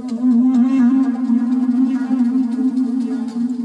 Thank 0.00 0.12
you. 3.08 3.57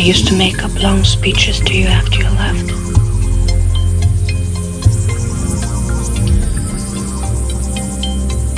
Used 0.00 0.28
to 0.28 0.36
make 0.36 0.62
up 0.62 0.82
long 0.82 1.02
speeches 1.02 1.58
to 1.60 1.76
you 1.76 1.86
after 1.86 2.18
you 2.18 2.28
left. 2.30 2.72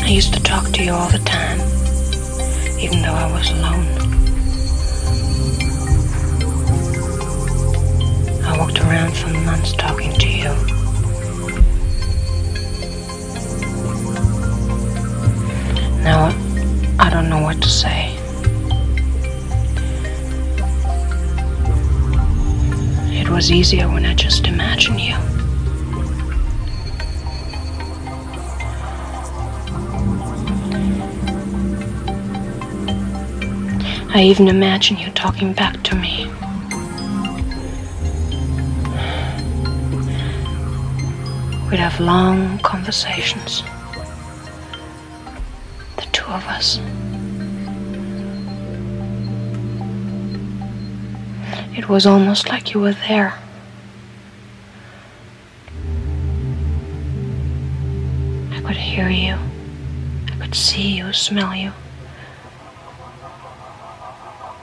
I 0.03 0.09
used 0.09 0.35
to 0.35 0.43
talk 0.43 0.71
to 0.73 0.85
you 0.85 0.93
all 0.93 1.09
the 1.09 1.19
time, 1.21 1.61
even 2.79 3.01
though 3.01 3.15
I 3.15 3.33
was 3.33 3.51
alone. 3.53 3.87
I 8.45 8.59
walked 8.59 8.79
around 8.81 9.17
for 9.17 9.29
months 9.29 9.73
talking 9.73 10.13
to 10.13 10.29
you. 10.29 10.53
Now, 16.05 16.35
I 16.99 17.09
don't 17.09 17.31
know 17.31 17.41
what 17.41 17.63
to 17.63 17.69
say. 17.71 18.20
It 23.31 23.35
was 23.35 23.53
easier 23.53 23.89
when 23.89 24.05
I 24.05 24.13
just 24.13 24.49
imagined 24.49 25.01
you. 25.01 25.15
I 34.13 34.25
even 34.25 34.49
imagine 34.49 34.99
you 34.99 35.13
talking 35.13 35.53
back 35.53 35.81
to 35.85 35.95
me. 35.95 36.27
We'd 41.71 41.79
have 41.79 42.01
long 42.01 42.59
conversations. 42.59 43.63
The 45.99 46.07
two 46.11 46.27
of 46.27 46.45
us. 46.49 46.81
Was 51.91 52.07
almost 52.07 52.49
like 52.49 52.73
you 52.73 52.79
were 52.79 52.93
there. 52.93 53.35
I 58.53 58.61
could 58.65 58.77
hear 58.77 59.09
you. 59.09 59.37
I 60.29 60.37
could 60.41 60.55
see 60.55 60.97
you, 60.97 61.13
smell 61.13 61.53
you. 61.53 61.73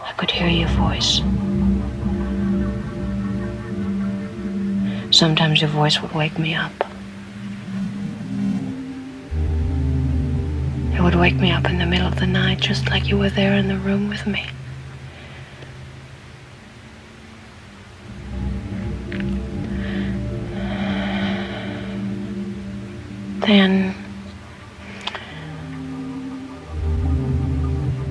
I 0.06 0.14
could 0.16 0.32
hear 0.32 0.48
your 0.48 0.70
voice. 0.70 1.18
Sometimes 5.14 5.60
your 5.60 5.70
voice 5.70 6.02
would 6.02 6.14
wake 6.14 6.40
me 6.40 6.56
up. 6.56 6.72
It 10.94 11.02
would 11.02 11.16
wake 11.16 11.36
me 11.36 11.52
up 11.52 11.66
in 11.66 11.78
the 11.78 11.86
middle 11.86 12.08
of 12.08 12.22
the 12.22 12.28
night, 12.28 12.62
just 12.62 12.90
like 12.90 13.10
you 13.10 13.18
were 13.18 13.30
there 13.30 13.54
in 13.54 13.68
the 13.68 13.78
room 13.78 14.08
with 14.08 14.26
me. 14.26 14.48
Then 23.48 23.96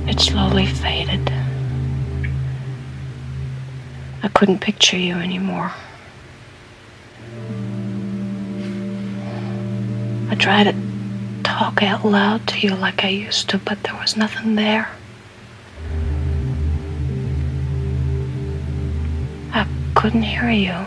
It 0.09 0.21
slowly 0.21 0.65
faded. 0.65 1.31
I 4.23 4.29
couldn't 4.29 4.61
picture 4.61 4.97
you 4.97 5.17
anymore. 5.17 5.73
I 10.31 10.37
tried 10.37 10.65
to 10.65 10.75
talk 11.43 11.83
out 11.83 12.07
loud 12.07 12.47
to 12.47 12.67
you 12.67 12.75
like 12.75 13.05
I 13.05 13.09
used 13.09 13.51
to, 13.51 13.59
but 13.59 13.83
there 13.83 13.97
was 13.97 14.17
nothing 14.17 14.55
there. 14.55 14.89
I 19.53 19.67
couldn't 19.95 20.23
hear 20.23 20.49
you. 20.49 20.87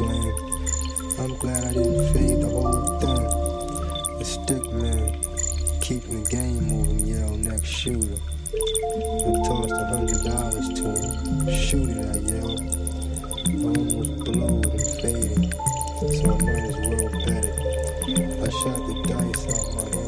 I'm 0.00 1.34
glad 1.38 1.64
I 1.64 1.72
didn't 1.72 2.12
fade 2.12 2.40
the 2.40 2.48
whole 2.48 3.00
thing. 3.00 4.18
The 4.18 4.24
stick 4.24 4.62
man, 4.72 5.20
keeping 5.80 6.22
the 6.22 6.30
game 6.30 6.62
moving, 6.62 7.04
yell 7.04 7.36
next 7.36 7.66
shooter. 7.66 8.14
I 8.14 9.42
tossed 9.44 9.72
a 9.72 9.86
hundred 9.86 10.22
dollars 10.22 10.68
to 10.78 10.84
him. 10.94 11.50
Shoot 11.50 11.88
it, 11.90 11.98
I 11.98 12.18
yelled. 12.30 12.62
I 13.42 13.54
almost 13.66 14.14
blowed 14.24 14.66
and 14.66 14.86
faded, 15.02 15.52
so 16.14 16.30
I 16.30 16.38
might 16.46 16.62
as 16.62 16.76
well 16.76 17.10
bet 17.26 17.44
it. 17.44 17.56
I 18.38 18.50
shot 18.50 18.78
the 18.86 18.94
dice 19.08 19.46
off 19.48 19.74
my 19.74 19.96
hand. 19.96 20.07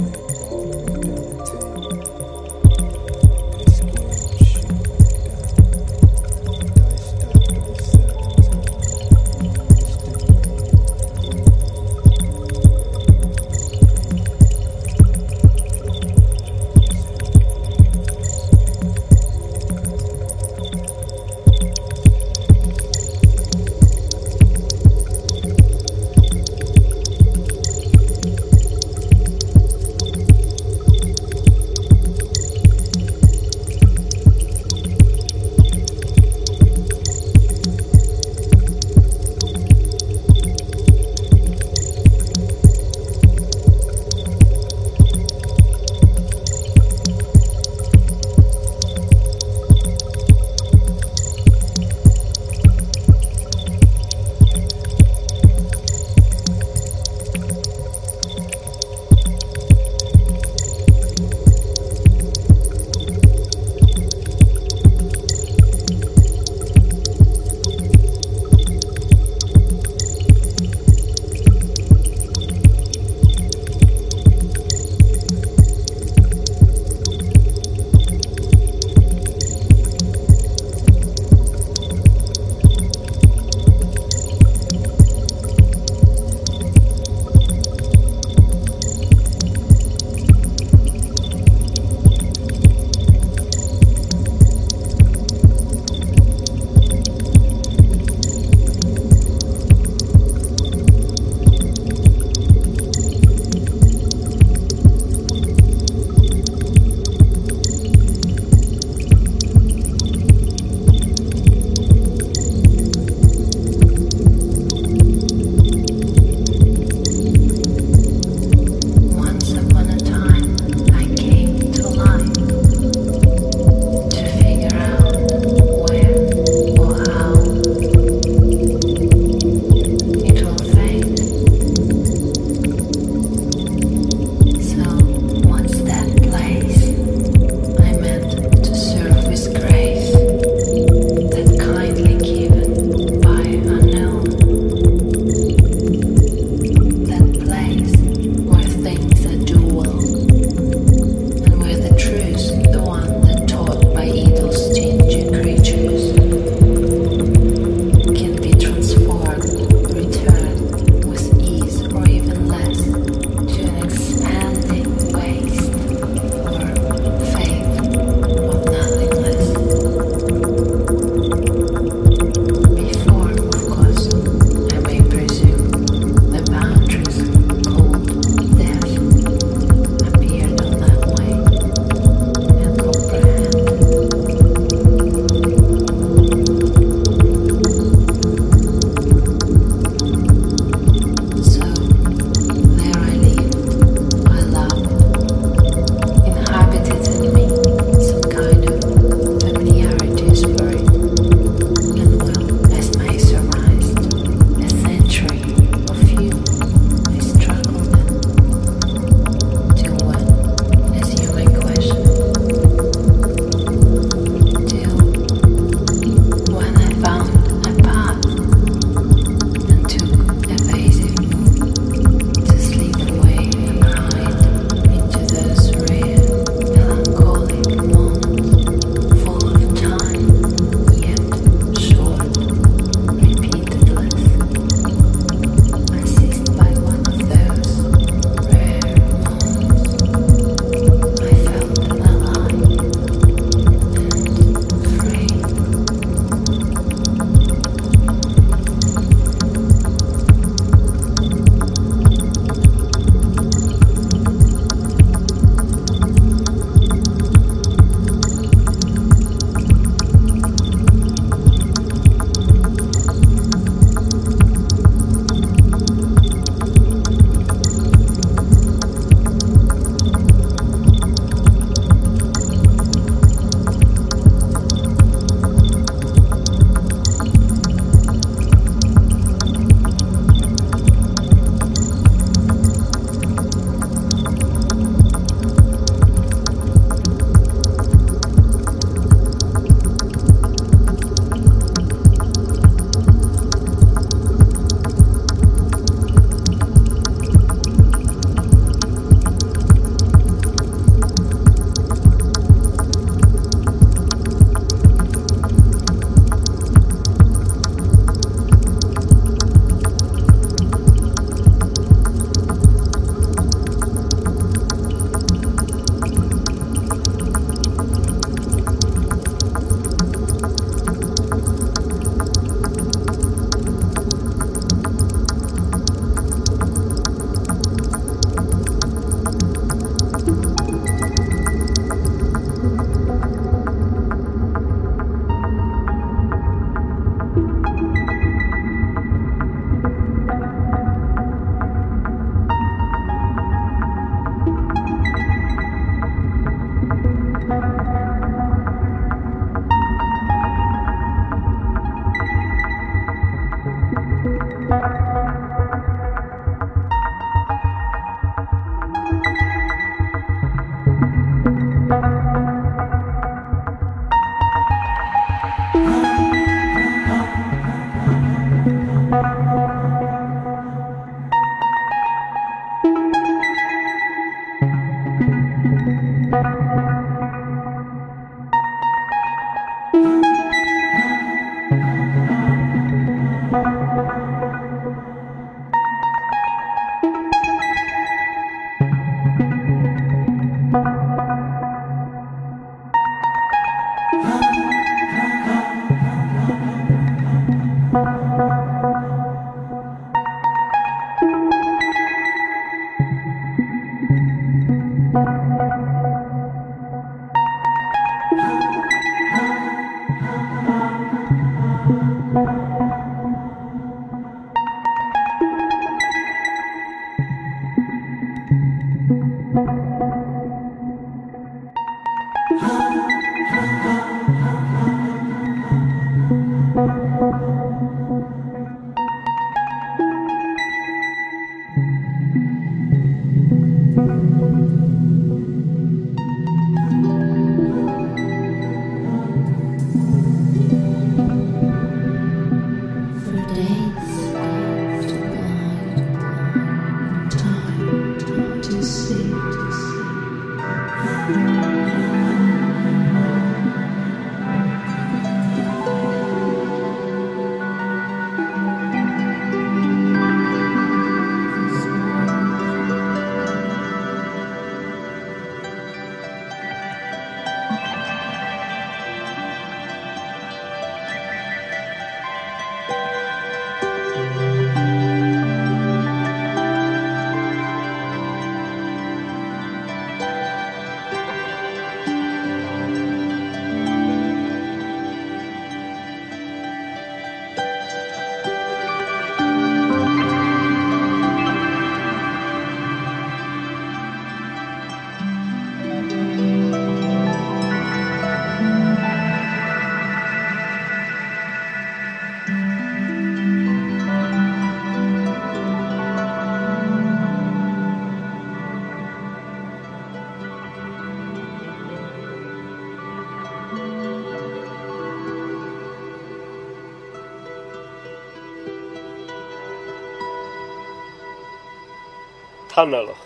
kanalach, 522.80 523.24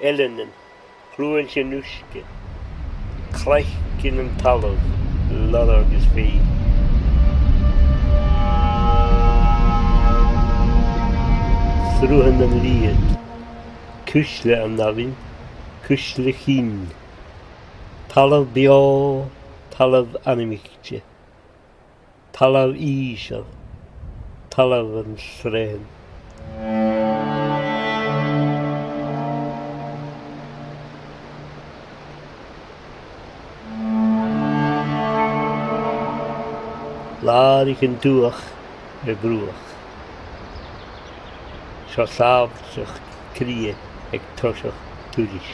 elenin, 0.00 0.50
chlúintin 1.12 1.70
nuisce, 1.70 2.20
chleich 3.32 3.72
cin 4.00 4.20
an 4.22 4.28
talamh, 4.42 4.84
lad 5.52 5.70
agus 5.76 6.06
fé. 6.14 6.26
Küschle 11.98 12.38
an 12.46 12.54
líad, 12.66 13.02
Küschle 14.06 14.54
an 14.66 14.76
nalin, 14.76 15.16
cúsle 15.88 16.32
chin, 16.44 16.70
talamh 18.12 18.46
beá, 18.54 18.78
talamh 19.74 20.14
animichte, 20.30 21.02
talamh 22.38 22.78
ísal, 22.78 23.44
talamh 24.54 24.96
an 25.02 25.18
srein. 25.26 25.84
lawr 37.24 37.70
i 37.72 37.74
yn 37.86 37.94
dwch 38.04 38.40
y 39.08 39.14
brwch. 39.22 39.70
So 41.94 42.04
llaf 42.16 42.58
sy'ch 42.74 42.98
crie 43.38 43.72
ag 44.12 44.26
tosach 44.40 44.82
dwys. 45.14 45.48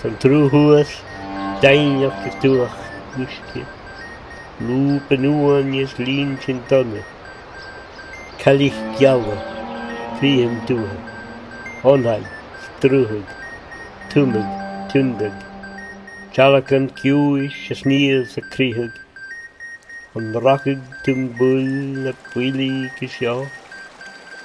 Sy'n 0.00 0.16
drw 0.24 0.48
hwys, 0.54 0.96
dain 1.60 2.00
o'ch 2.08 2.40
dwch 2.46 2.80
gwisgi. 3.16 3.66
Lw 4.64 4.98
benwan 5.10 5.76
ys 5.84 5.98
lun 6.00 6.36
sy'n 6.44 6.64
donna. 6.72 7.04
Cael 8.40 8.68
eich 8.70 8.82
gialw, 9.00 9.34
fi 10.20 10.36
ym 10.48 10.60
dwch. 10.70 11.00
Onhaid, 11.92 12.30
strwhyd, 12.68 13.40
twmyd, 14.14 14.54
tyndag. 14.94 15.50
Chalakan 16.34 16.90
kiwish 16.90 17.70
sneers 17.78 18.36
a 18.36 18.42
krihig, 18.42 18.90
an 20.16 20.32
rakig 20.46 20.82
tim 21.04 21.28
bull 21.38 22.10
pwili 22.32 22.90
kisha, 22.98 23.34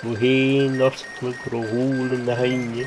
u 0.06 0.13
hen 0.21 0.80
ost 0.88 1.10
na 1.23 1.32
grohul 1.41 2.13
na. 2.28 2.86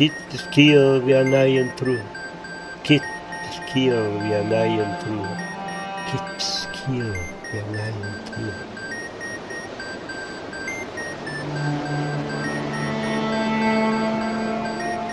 Kittes 0.00 0.46
kio 0.48 0.84
vianaien 1.04 1.68
anai 1.76 2.00
Kittes 2.84 3.56
kio 3.68 3.98
vianaien 4.22 4.92
tru. 5.00 5.16
Kittes 6.08 6.68
kio 6.72 7.10
vianaien 7.50 8.14
tru. 8.28 8.52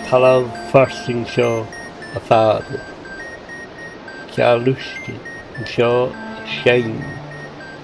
Palav 0.08 0.48
farsing 0.72 1.28
sio 1.34 1.50
a 2.16 2.22
ffad. 2.30 2.72
Cia 4.32 4.54
lwsgyn 4.62 5.20
sio 5.74 5.92
a 6.14 6.48
siein 6.54 6.96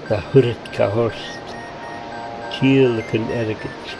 na 0.07 0.21
hwryd 0.29 0.71
ca 0.79 0.87
horst. 0.95 1.51
Ciel 2.55 3.03
ac 3.03 3.13
yn 3.19 3.27
ergyd 3.41 3.99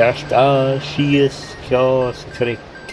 Dallt 0.00 0.32
a 0.32 0.80
sias 0.80 1.38
kjas 1.66 2.22
trygg, 2.32 2.92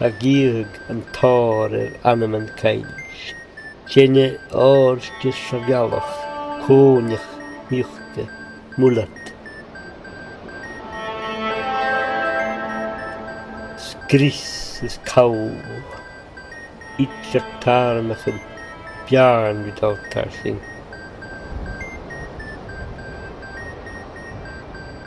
a 0.00 0.08
gyg 0.22 0.78
yn 0.88 1.02
tare 1.12 1.82
anam 2.08 2.32
yn 2.38 2.46
kaidish. 2.56 3.26
Tjene 3.92 4.24
arskis 4.56 5.36
shagalach, 5.50 6.14
konich 6.64 7.28
mjuchte 7.68 8.24
mulat. 8.80 9.34
Skrisses 13.90 14.96
kau, 15.04 15.36
itjak 17.04 17.52
tarmachin, 17.66 18.40
bjarn 19.10 19.66
vid 19.68 19.84
avtarsin. 19.90 20.62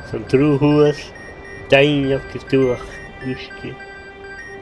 som 0.09 0.23
tror 0.25 0.57
hos 0.57 1.18
Deine 1.69 2.19
Getuch, 2.33 2.81
Wüschke. 3.23 3.75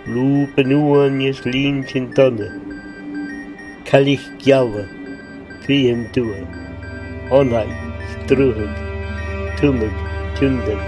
Lube 0.05 0.61
nur 0.65 1.03
an 1.03 1.21
ihr 1.21 1.33
Schlinchen 1.33 2.13
Tonne. 2.13 2.51
Kalich 3.85 4.27
Giaue, 4.39 4.89
Krien 5.63 6.11
Tue. 6.11 6.45
Onai, 7.29 7.67
Struhig, 8.11 8.75
Tumig, 9.57 9.95
Tündig. 10.37 10.83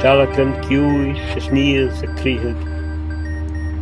Talakan 0.00 0.52
Kiui, 0.60 1.16
Schnier, 1.40 1.90
Sakrihig. 1.90 2.60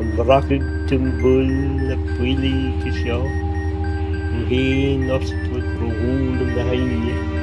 Am 0.00 0.18
Rakig 0.26 0.62
Tum 0.88 1.12
Bull, 1.20 1.92
a 1.92 1.96
Pwili, 2.16 2.72
Kisio. 2.82 3.20
Um 3.20 4.46
Heen, 4.48 5.08
de 5.08 7.33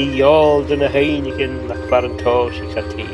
Ni 0.00 0.06
iold 0.16 0.70
yn 0.72 0.80
y 0.80 0.88
heinigyn 0.94 1.56
ac 1.74 1.80
barantos 1.90 2.56
i'ch 2.64 2.78
ati. 2.80 3.04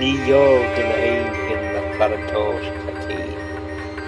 Ni 0.00 0.14
iold 0.24 0.78
yn 0.80 0.88
y 0.88 0.94
heinigyn 1.02 1.76
ac 1.82 1.90
barantos 2.00 2.70
i'ch 2.70 2.88
ati. 2.94 3.18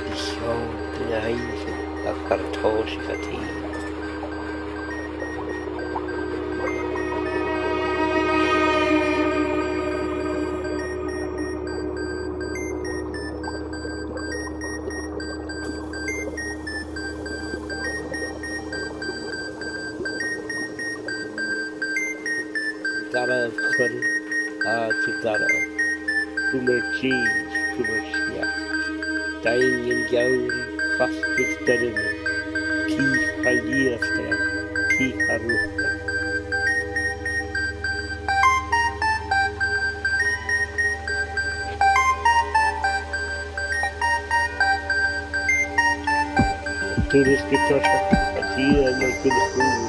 Ni 0.06 0.16
iold 0.38 0.96
yn 1.02 1.12
y 1.12 1.20
heinigyn 1.26 2.08
ac 2.14 2.24
barantos 2.30 2.96
i'ch 2.96 3.12
ati. 3.18 3.63
change 27.00 27.54
towards 27.76 28.12
death. 28.30 28.54
Dying 29.42 29.88
in 29.92 30.00
Gowrie, 30.10 30.64
fastig 30.98 31.50
derine, 31.66 32.06
ki 32.90 33.06
har 33.44 33.56
lirastre, 33.68 34.36
ki 34.94 35.08
har 35.26 35.40
rupe. 35.46 35.88
Turistik 47.10 47.62
taşa, 47.68 47.98
atiye, 48.40 48.88
ne 48.98 49.08
kudu 49.22 49.42
kudu. 49.54 49.83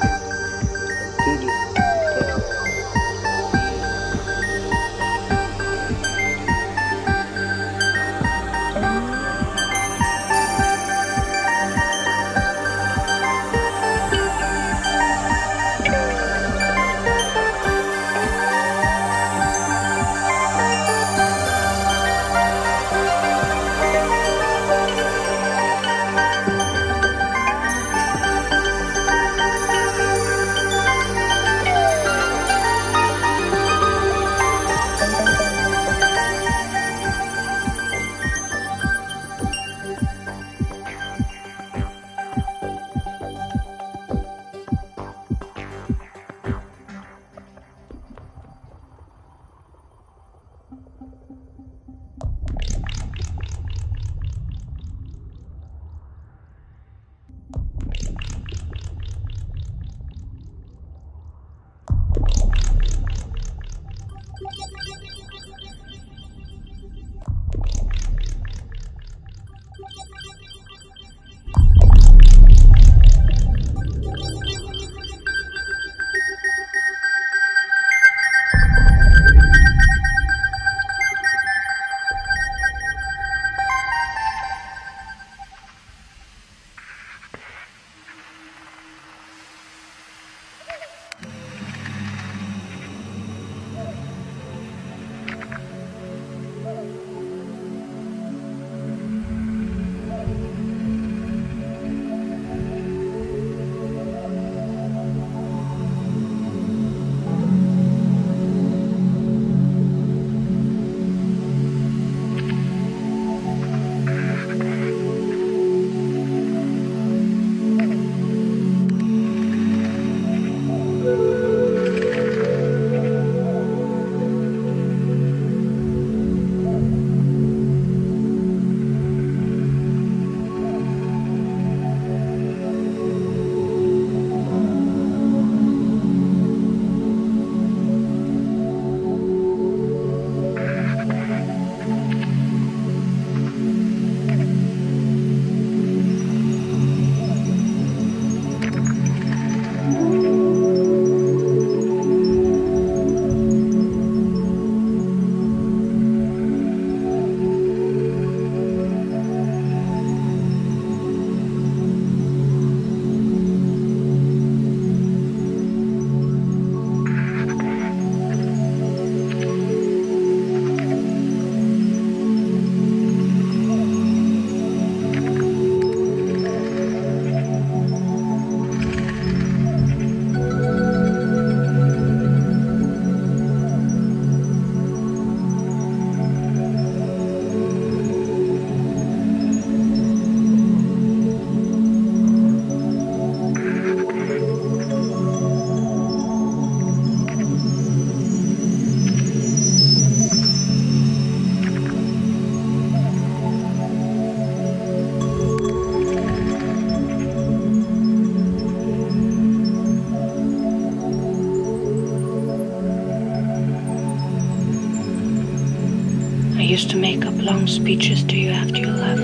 Long 217.66 217.74
speeches 217.74 218.22
to 218.22 218.36
you 218.36 218.50
after 218.50 218.78
you 218.78 218.86
left. 218.86 219.22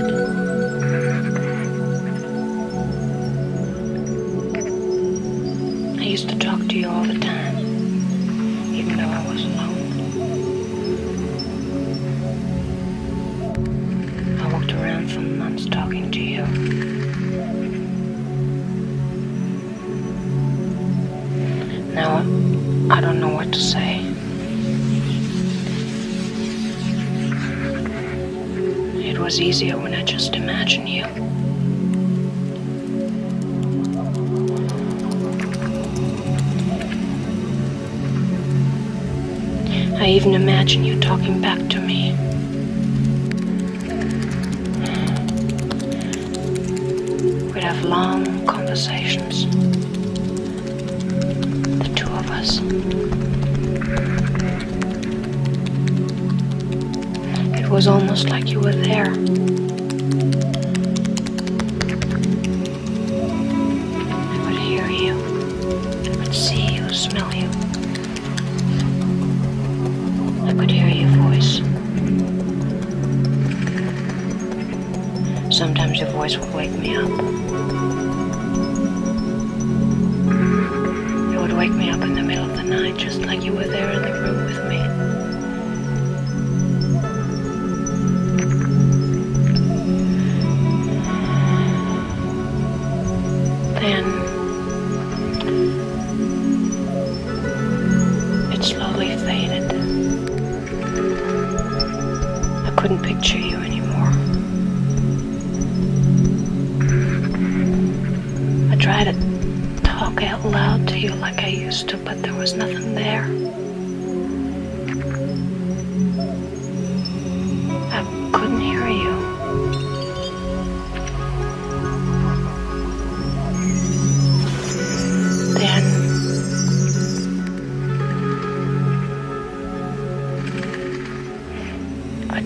I 5.99 6.03
used 6.03 6.27
to 6.27 6.37
talk 6.37 6.59
to 6.67 6.77
you 6.77 6.89
all 6.89 7.05
the 7.05 7.19
time, 7.19 7.57
even 8.73 8.97
though 8.97 9.07
I 9.07 9.27
was 9.31 9.45
alone. 9.45 9.91
I 14.41 14.47
walked 14.51 14.73
around 14.73 15.09
for 15.09 15.21
months 15.21 15.65
talking 15.67 16.11
to 16.11 16.19
you. 16.19 16.45
Now 21.93 22.17
I 22.93 22.99
don't 22.99 23.19
know 23.21 23.33
what 23.33 23.53
to 23.53 23.59
say. 23.59 24.02
Was 29.33 29.41
easier 29.41 29.75
when 29.79 29.95
I 29.95 30.03
just 30.03 30.35
imagined 30.35 30.87
you. 30.87 31.05
I 39.95 40.09
even 40.09 40.35
imagine 40.35 40.83
you 40.83 40.99
talking 40.99 41.41
back 41.41 41.67
to 41.69 41.79
me. 41.79 42.11
We'd 47.51 47.63
have 47.63 47.83
long 47.85 48.45
conversations. 48.45 49.47
The 51.79 51.91
two 51.95 52.11
of 52.11 52.29
us. 52.29 53.22
Was 57.73 57.87
almost 57.87 58.29
like 58.29 58.49
you 58.49 58.59
were 58.59 58.71
there. 58.71 59.42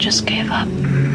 Just 0.08 0.26
gave 0.26 0.50
up. 0.50 1.07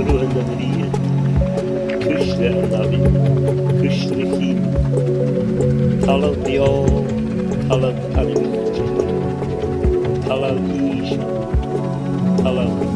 Rødløveriet. 0.00 0.94
Kuşlarına 2.04 2.92
bin, 2.92 3.04
kuşrihin. 3.80 4.58
Talav 6.06 6.34
diyor, 6.46 6.88
talav 7.68 7.92
kalim. 8.14 8.44
Talav 10.28 10.56
iş, 11.02 11.10
talav 12.42 12.89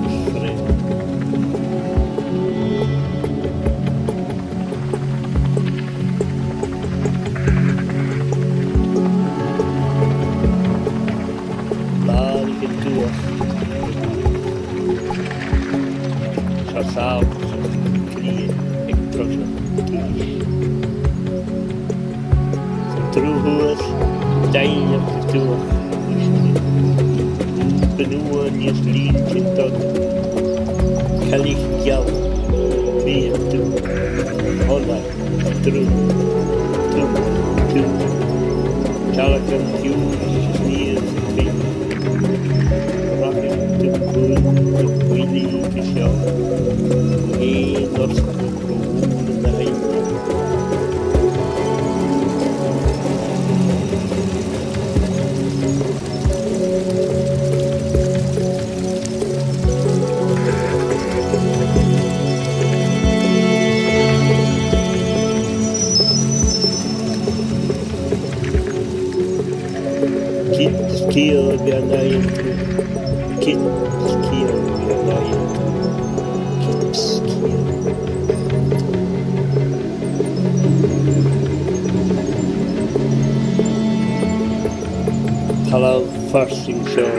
Salam 85.75 86.07
Farsi 86.31 86.75
Show. 86.95 87.11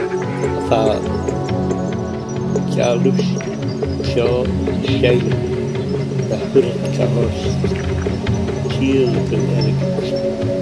Athar 0.66 0.96
Kalush 2.72 3.28
Show 4.12 4.48
Shay 4.96 5.18
The 6.30 6.38
Hurat 6.54 6.80
Kahos 6.96 7.38
Kiel 8.72 9.12
Benedict 9.28 10.55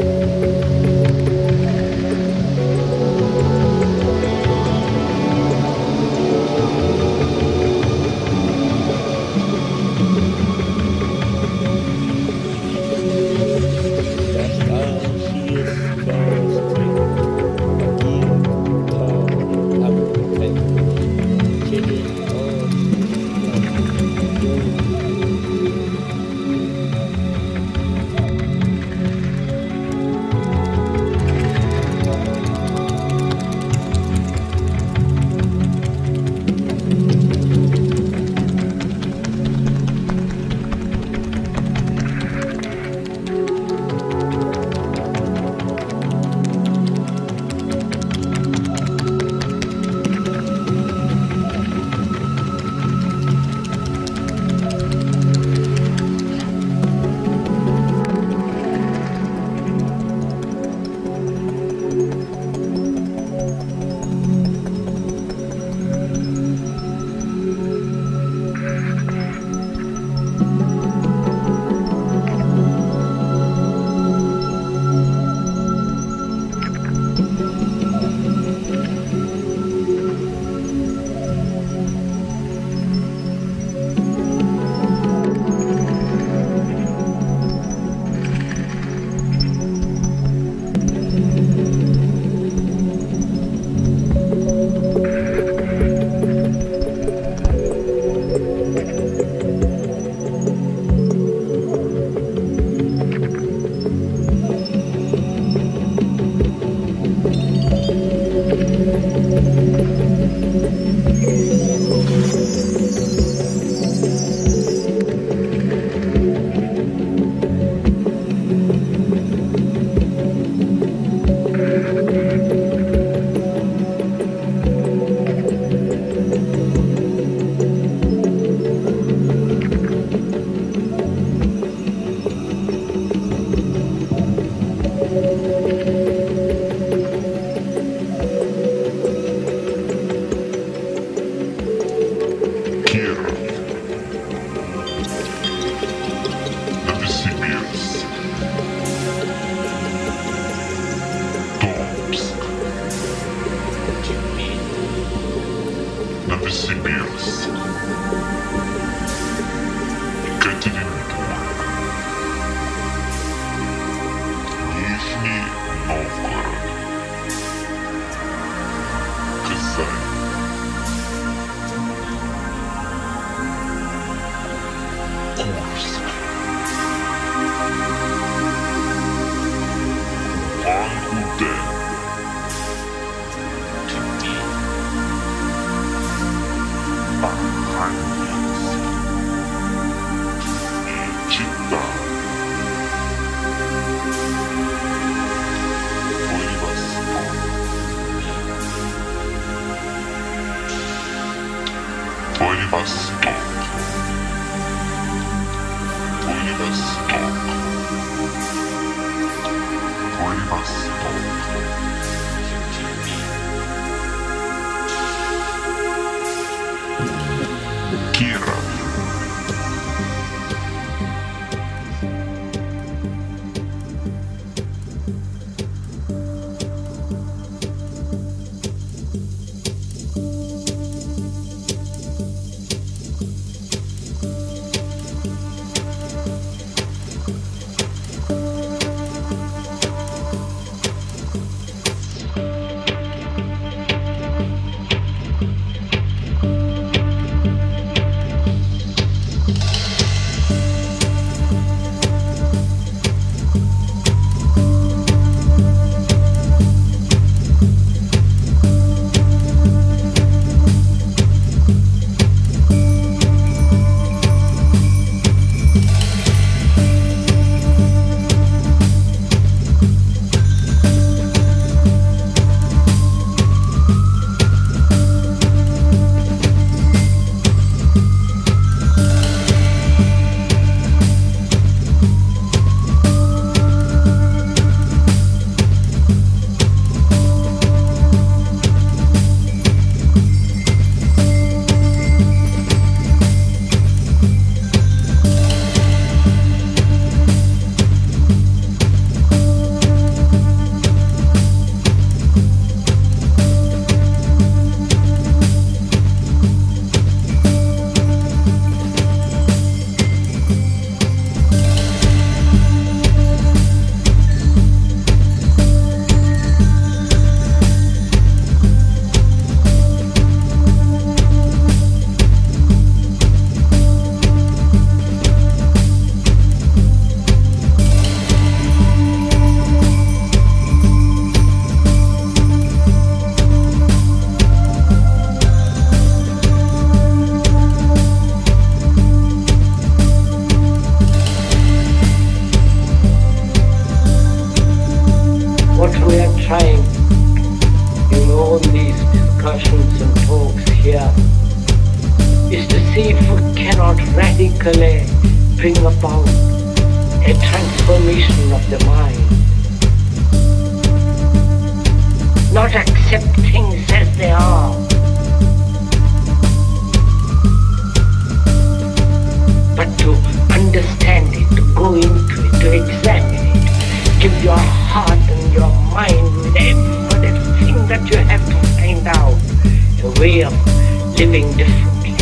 living 381.19 381.47
differently. 381.57 382.13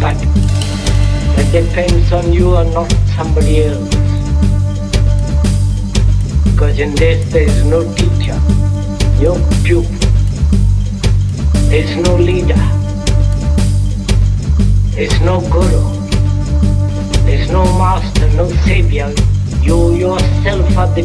But 0.00 0.16
that 1.36 1.48
depends 1.52 2.12
on 2.12 2.32
you 2.32 2.56
and 2.56 2.72
not 2.72 2.90
somebody 3.16 3.64
else. 3.64 3.94
Because 6.44 6.78
in 6.78 6.94
this 6.94 7.30
there 7.32 7.42
is 7.42 7.64
no 7.64 7.82
teacher, 7.94 8.38
no 9.20 9.36
pupil, 9.62 9.98
there 11.68 11.84
is 11.84 11.96
no 11.96 12.16
leader. 12.16 12.62
There's 14.94 15.20
no 15.20 15.40
guru. 15.50 15.98
There's 17.26 17.50
no 17.52 17.62
master, 17.78 18.26
no 18.34 18.48
savior. 18.64 19.12
You 19.62 19.94
yourself 19.94 20.76
are 20.78 20.88
the 20.94 21.04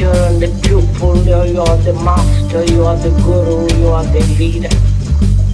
teacher 0.00 0.12
and 0.12 0.40
the 0.40 0.48
pupil. 0.66 1.16
You 1.46 1.60
are 1.60 1.76
the 1.78 1.92
master, 1.92 2.64
you 2.72 2.84
are 2.84 2.96
the 2.96 3.10
guru, 3.22 3.68
you 3.78 3.88
are 3.88 4.04
the 4.04 4.20
leader. 4.38 4.68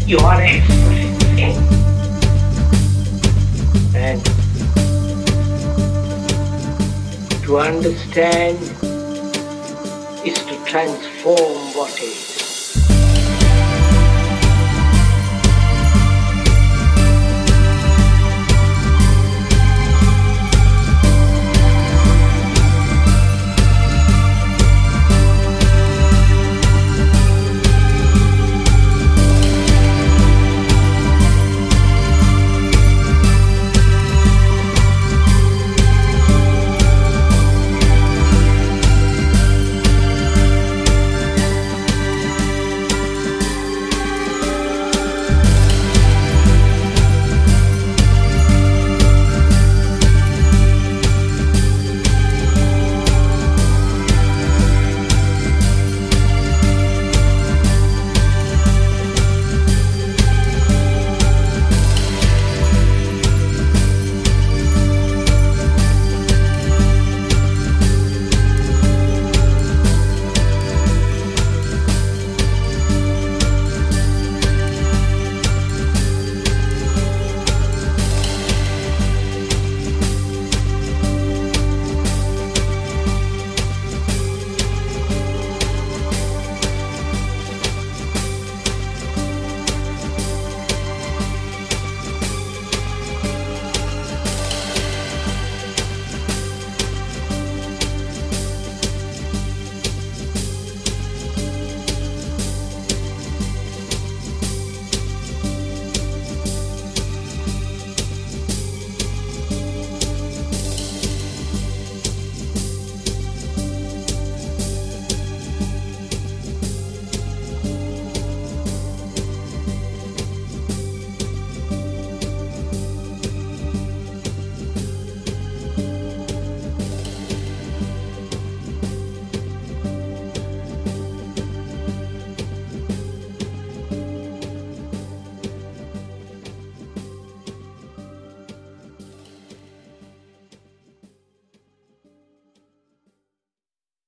You 0.06 0.18
are 0.18 0.40
everything. 0.40 1.56
And 3.94 4.24
to 7.44 7.58
understand 7.58 8.58
is 10.24 10.38
to 10.46 10.64
transform 10.64 11.74
what 11.74 12.00
is. 12.00 12.35